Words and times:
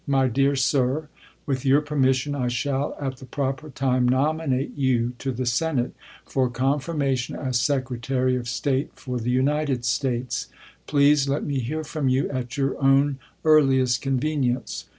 My 0.07 0.27
Dear 0.29 0.55
Sir: 0.55 1.09
With 1.45 1.63
your 1.63 1.79
permission 1.81 2.33
I 2.33 2.47
shall 2.47 2.97
at 2.99 3.17
the 3.17 3.25
proper 3.25 3.69
time 3.69 4.09
nominate 4.09 4.73
you 4.75 5.13
to 5.19 5.31
the 5.31 5.45
Senate 5.45 5.93
for 6.25 6.49
confirmation 6.49 7.35
as 7.35 7.59
Secretary 7.59 8.35
of 8.35 8.49
State 8.49 8.93
for 8.95 9.19
the 9.19 9.29
United 9.29 9.85
States. 9.85 10.47
Please 10.87 11.29
let 11.29 11.43
me 11.43 11.59
hear 11.59 11.83
from 11.83 12.09
you 12.09 12.27
at 12.31 12.57
your 12.57 12.83
own 12.83 13.19
earliest 13.45 14.01
convenience. 14.01 14.85